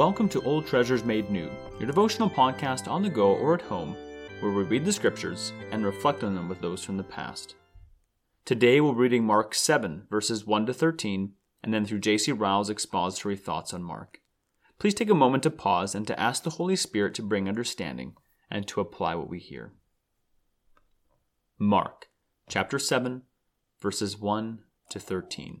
[0.00, 3.94] Welcome to Old Treasures Made New, your devotional podcast on the go or at home,
[4.40, 7.54] where we read the scriptures and reflect on them with those from the past.
[8.46, 12.32] Today we're reading Mark 7, verses 1 to 13, and then through J.C.
[12.32, 14.22] Ryle's expository thoughts on Mark.
[14.78, 18.14] Please take a moment to pause and to ask the Holy Spirit to bring understanding
[18.50, 19.74] and to apply what we hear.
[21.58, 22.08] Mark
[22.48, 23.20] chapter 7,
[23.82, 25.60] verses 1 to 13.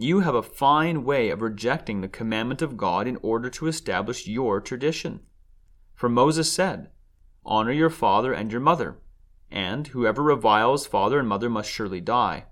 [0.00, 4.28] you have a fine way of rejecting the commandment of God in order to establish
[4.28, 5.20] your tradition.
[5.94, 6.90] For Moses said,
[7.44, 8.98] Honor your father and your mother,
[9.50, 12.46] and whoever reviles father and mother must surely die.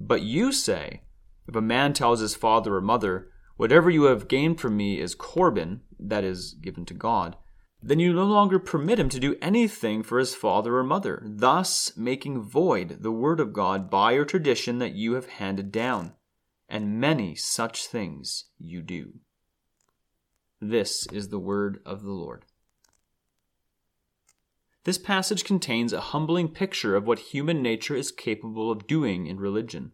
[0.00, 1.02] But you say,
[1.46, 5.14] If a man tells his father or mother, Whatever you have gained from me is
[5.14, 7.36] Corban, that is, given to God,
[7.82, 11.94] then you no longer permit him to do anything for his father or mother, thus
[11.94, 16.14] making void the word of God by your tradition that you have handed down
[16.70, 19.14] and many such things you do.
[20.60, 22.44] This is the word of the Lord.
[24.84, 29.38] This passage contains a humbling picture of what human nature is capable of doing in
[29.38, 29.92] religion.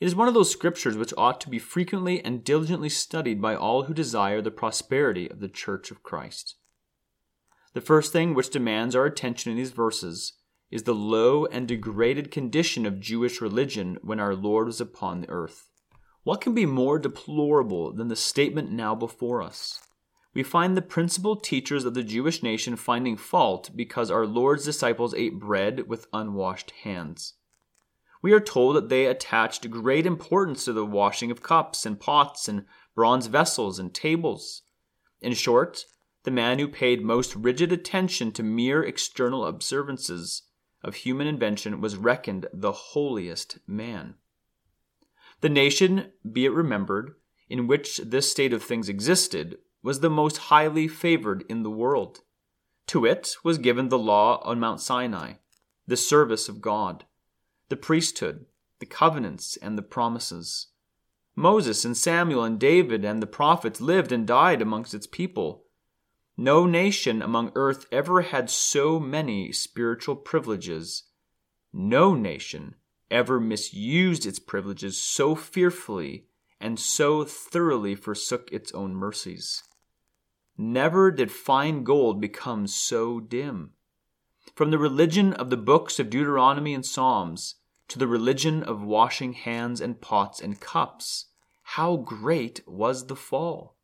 [0.00, 3.54] It is one of those scriptures which ought to be frequently and diligently studied by
[3.54, 6.56] all who desire the prosperity of the Church of Christ.
[7.74, 10.34] The first thing which demands our attention in these verses
[10.70, 15.30] is the low and degraded condition of Jewish religion when our Lord was upon the
[15.30, 15.68] earth.
[16.24, 19.82] What can be more deplorable than the statement now before us?
[20.32, 25.14] We find the principal teachers of the Jewish nation finding fault because our Lord's disciples
[25.14, 27.34] ate bread with unwashed hands.
[28.22, 32.48] We are told that they attached great importance to the washing of cups and pots
[32.48, 32.64] and
[32.94, 34.62] bronze vessels and tables.
[35.20, 35.84] In short,
[36.22, 40.44] the man who paid most rigid attention to mere external observances
[40.82, 44.14] of human invention was reckoned the holiest man.
[45.44, 47.16] The nation, be it remembered,
[47.50, 52.22] in which this state of things existed, was the most highly favored in the world.
[52.86, 55.34] To it was given the law on Mount Sinai,
[55.86, 57.04] the service of God,
[57.68, 58.46] the priesthood,
[58.78, 60.68] the covenants, and the promises.
[61.36, 65.66] Moses and Samuel and David and the prophets lived and died amongst its people.
[66.38, 71.02] No nation among earth ever had so many spiritual privileges.
[71.70, 72.76] No nation
[73.10, 76.26] ever misused its privileges so fearfully
[76.60, 79.62] and so thoroughly forsook its own mercies.
[80.56, 83.72] Never did fine gold become so dim.
[84.54, 87.56] From the religion of the books of Deuteronomy and Psalms
[87.88, 91.26] to the religion of washing hands and pots and cups,
[91.62, 93.76] how great was the fall!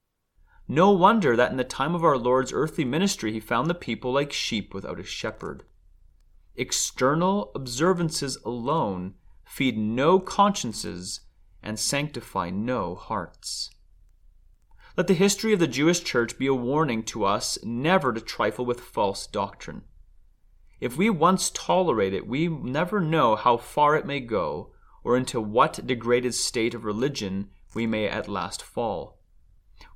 [0.69, 4.13] No wonder that in the time of our Lord's earthly ministry he found the people
[4.13, 5.65] like sheep without a shepherd.
[6.57, 11.21] External observances alone feed no consciences
[11.63, 13.71] and sanctify no hearts.
[14.97, 18.67] Let the history of the Jewish church be a warning to us never to trifle
[18.67, 19.83] with false doctrine.
[20.81, 24.73] If we once tolerate it, we never know how far it may go
[25.05, 29.19] or into what degraded state of religion we may at last fall.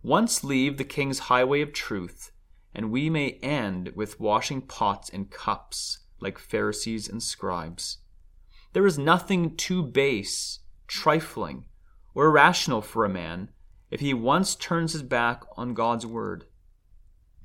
[0.03, 2.31] Once leave the king's highway of truth,
[2.75, 7.99] and we may end with washing pots and cups like Pharisees and scribes.
[8.73, 11.67] There is nothing too base, trifling,
[12.15, 13.51] or irrational for a man
[13.91, 16.47] if he once turns his back on God's word.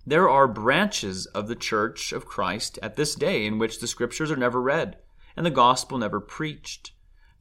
[0.06, 4.32] There are branches of the church of Christ at this day in which the scriptures
[4.32, 4.98] are never read
[5.36, 6.94] and the gospel never preached.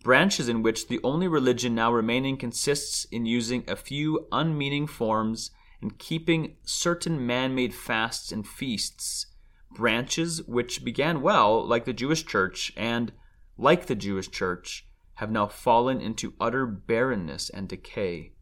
[0.04, 5.50] Branches in which the only religion now remaining consists in using a few unmeaning forms
[5.80, 9.26] and keeping certain man made fasts and feasts
[9.70, 13.12] branches which began well, like the Jewish church, and,
[13.56, 18.32] like the Jewish church, have now fallen into utter barrenness and decay.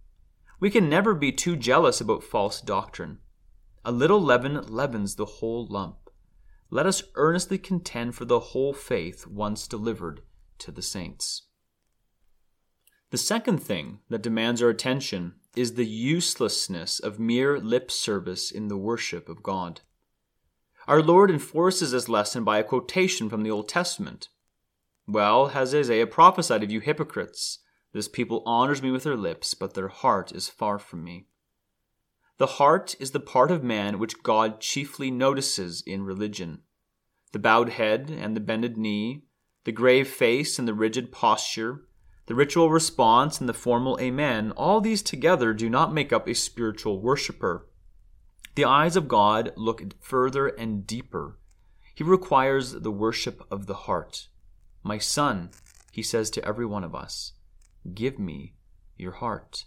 [0.60, 3.18] We can never be too jealous about false doctrine.
[3.84, 6.10] A little leaven leavens the whole lump.
[6.70, 10.22] Let us earnestly contend for the whole faith once delivered
[10.58, 11.42] to the saints.
[13.10, 18.68] The second thing that demands our attention is the uselessness of mere lip service in
[18.68, 19.82] the worship of God.
[20.88, 24.28] Our Lord enforces this lesson by a quotation from the Old Testament.
[25.08, 27.58] Well has Isaiah prophesied of you hypocrites.
[27.92, 31.26] This people honors me with their lips, but their heart is far from me.
[32.38, 36.60] The heart is the part of man which God chiefly notices in religion.
[37.32, 39.24] The bowed head and the bended knee,
[39.64, 41.80] the grave face and the rigid posture,
[42.26, 46.34] the ritual response and the formal amen, all these together do not make up a
[46.34, 47.66] spiritual worshiper.
[48.54, 51.38] The eyes of God look further and deeper.
[51.94, 54.28] He requires the worship of the heart.
[54.82, 55.50] My son,
[55.92, 57.32] he says to every one of us,
[57.94, 58.54] give me
[58.96, 59.64] your heart.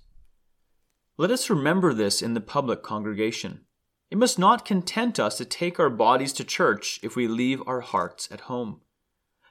[1.17, 3.65] Let us remember this in the public congregation.
[4.09, 7.81] It must not content us to take our bodies to church if we leave our
[7.81, 8.81] hearts at home.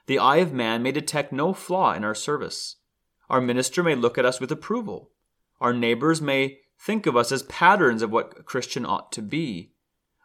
[0.07, 2.77] The eye of man may detect no flaw in our service.
[3.29, 5.11] Our minister may look at us with approval.
[5.61, 9.71] Our neighbors may think of us as patterns of what a Christian ought to be.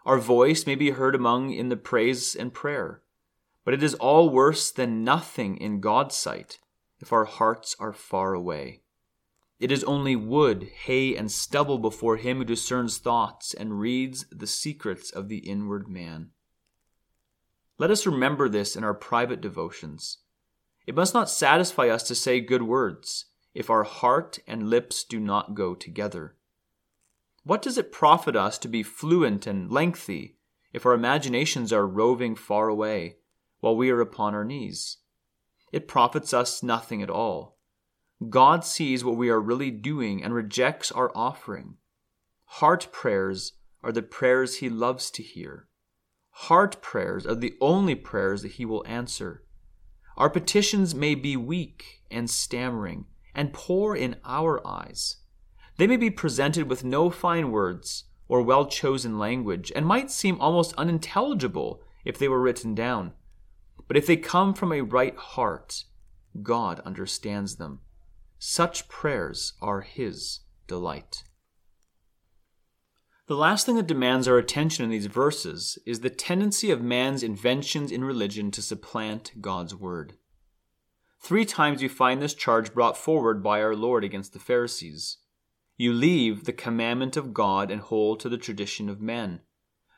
[0.06, 3.02] Our voice may be heard among in the praise and prayer.
[3.64, 6.58] But it is all worse than nothing in God's sight
[7.00, 8.82] if our hearts are far away.
[9.58, 14.46] It is only wood, hay, and stubble before him who discerns thoughts and reads the
[14.46, 16.30] secrets of the inward man.
[17.78, 20.18] Let us remember this in our private devotions.
[20.86, 25.18] It must not satisfy us to say good words if our heart and lips do
[25.18, 26.36] not go together.
[27.44, 30.38] What does it profit us to be fluent and lengthy
[30.72, 33.18] if our imaginations are roving far away
[33.60, 34.96] while we are upon our knees?
[35.70, 37.58] It profits us nothing at all.
[38.30, 41.76] God sees what we are really doing and rejects our offering.
[42.46, 43.52] Heart prayers
[43.82, 45.68] are the prayers He loves to hear.
[46.30, 49.44] Heart prayers are the only prayers that He will answer.
[50.16, 53.04] Our petitions may be weak and stammering
[53.34, 55.16] and poor in our eyes
[55.76, 60.40] they may be presented with no fine words or well chosen language, and might seem
[60.40, 63.12] almost unintelligible if they were written down.
[63.86, 65.84] But if they come from a right heart,
[66.42, 67.80] God understands them.
[68.38, 71.24] Such prayers are His delight.
[73.26, 77.22] The last thing that demands our attention in these verses is the tendency of man's
[77.22, 80.14] inventions in religion to supplant God's word.
[81.20, 85.18] Three times we find this charge brought forward by our Lord against the Pharisees.
[85.76, 89.40] You leave the commandment of God and hold to the tradition of men.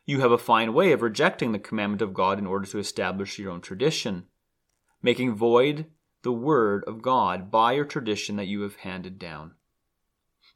[0.06, 3.38] You have a fine way of rejecting the commandment of God in order to establish
[3.38, 4.26] your own tradition,
[5.02, 5.86] making void
[6.22, 9.52] the word of God by your tradition that you have handed down.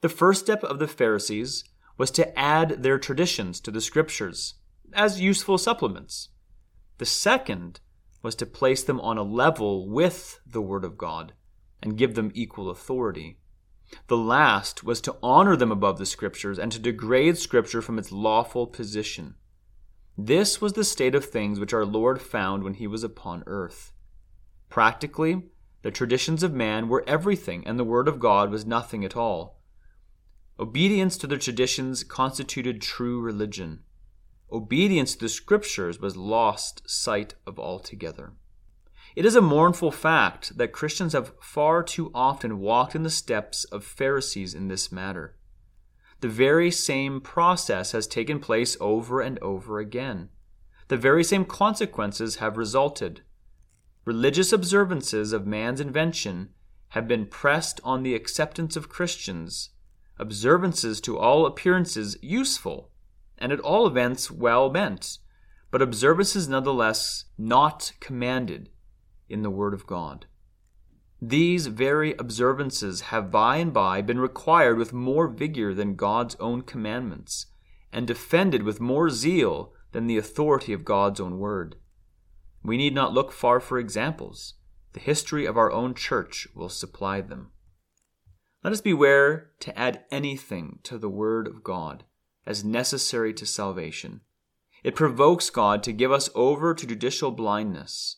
[0.01, 1.65] The first step of the Pharisees
[1.99, 4.55] was to add their traditions to the scriptures
[4.95, 6.31] as useful supplements.
[6.97, 7.81] The second
[8.23, 11.35] was to place them on a level with the Word of God
[11.83, 13.40] and give them equal authority.
[14.07, 18.13] The last was to honor them above the Scriptures and to degrade Scripture from its
[18.13, 19.35] lawful position.
[20.17, 23.93] This was the state of things which our Lord found when he was upon earth.
[24.69, 25.45] Practically,
[25.83, 29.61] the traditions of man were everything, and the Word of God was nothing at all.
[30.59, 33.81] Obedience to the traditions constituted true religion.
[34.53, 38.35] Obedience to the Scriptures was lost sight of altogether.
[39.17, 43.65] It is a mournful fact that Christians have far too often walked in the steps
[43.65, 45.37] of Pharisees in this matter.
[46.21, 50.29] The very same process has taken place over and over again.
[50.89, 53.23] The very same consequences have resulted.
[54.05, 56.51] Religious observances of man's invention
[56.91, 59.71] have been pressed on the acceptance of Christians,
[60.19, 62.91] observances to all appearances useful,
[63.39, 65.19] and at all events well meant,
[65.71, 68.71] but observances nonetheless not commanded
[69.31, 70.27] in the Word of God.
[71.23, 76.63] These very observances have by and by been required with more vigor than God's own
[76.63, 77.47] commandments,
[77.93, 81.77] and defended with more zeal than the authority of God's own word.
[82.63, 84.55] We need not look far for examples.
[84.93, 87.51] The history of our own church will supply them.
[88.65, 92.05] Let us beware to add anything to the word of God
[92.47, 94.23] as necessary to salvation.
[94.83, 98.17] It provokes God to give us over to judicial blindness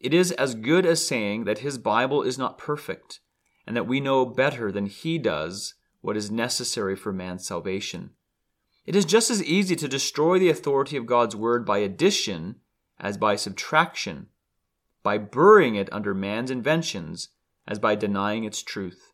[0.00, 3.20] it is as good as saying that his Bible is not perfect,
[3.66, 8.10] and that we know better than he does what is necessary for man's salvation.
[8.86, 12.56] It is just as easy to destroy the authority of God's word by addition
[12.98, 14.28] as by subtraction,
[15.02, 17.28] by burying it under man's inventions
[17.68, 19.12] as by denying its truth.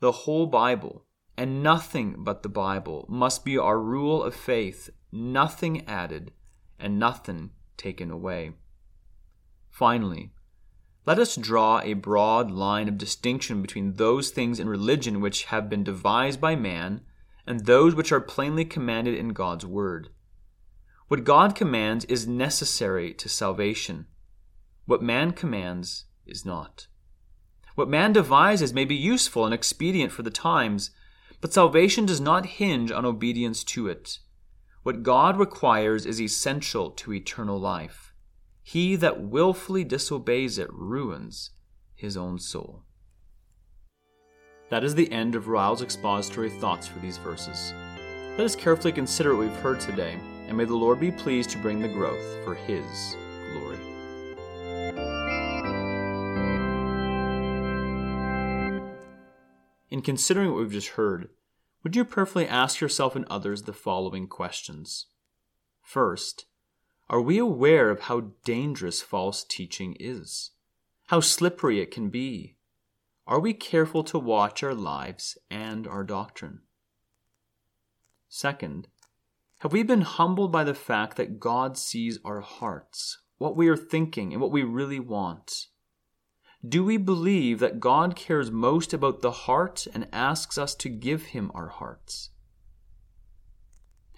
[0.00, 1.04] The whole Bible,
[1.36, 6.32] and nothing but the Bible, must be our rule of faith nothing added,
[6.78, 8.52] and nothing taken away.
[9.70, 10.30] Finally,
[11.06, 15.70] let us draw a broad line of distinction between those things in religion which have
[15.70, 17.00] been devised by man
[17.46, 20.10] and those which are plainly commanded in God's Word.
[21.08, 24.06] What God commands is necessary to salvation.
[24.84, 26.88] What man commands is not.
[27.74, 30.90] What man devises may be useful and expedient for the times,
[31.40, 34.18] but salvation does not hinge on obedience to it.
[34.82, 38.07] What God requires is essential to eternal life.
[38.68, 41.52] He that wilfully disobeys it ruins
[41.94, 42.84] his own soul.
[44.68, 47.72] That is the end of Ryle's expository thoughts for these verses.
[48.36, 51.58] Let us carefully consider what we've heard today, and may the Lord be pleased to
[51.62, 53.16] bring the growth for His
[53.54, 53.78] glory.
[59.88, 61.30] In considering what we've just heard,
[61.82, 65.06] would you prayerfully ask yourself and others the following questions?
[65.82, 66.44] First,
[67.10, 70.50] are we aware of how dangerous false teaching is?
[71.06, 72.56] How slippery it can be?
[73.26, 76.60] Are we careful to watch our lives and our doctrine?
[78.28, 78.88] Second,
[79.60, 83.76] have we been humbled by the fact that God sees our hearts, what we are
[83.76, 85.66] thinking, and what we really want?
[86.66, 91.26] Do we believe that God cares most about the heart and asks us to give
[91.26, 92.30] Him our hearts?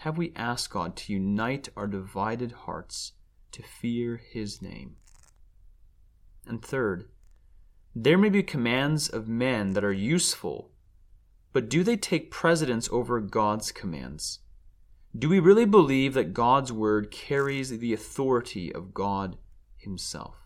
[0.00, 3.12] Have we asked God to unite our divided hearts
[3.52, 4.96] to fear His name?
[6.46, 7.10] And third,
[7.94, 10.70] there may be commands of men that are useful,
[11.52, 14.38] but do they take precedence over God's commands?
[15.14, 19.36] Do we really believe that God's word carries the authority of God
[19.76, 20.36] Himself?